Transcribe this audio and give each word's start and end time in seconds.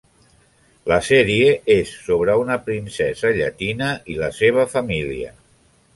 La 0.91 0.95
sèrie 1.07 1.51
és 1.75 1.91
sobre 2.07 2.37
una 2.45 2.57
princesa 2.71 3.33
llatina 3.41 3.93
i 4.15 4.19
la 4.23 4.31
seva 4.39 4.69
família. 4.73 5.31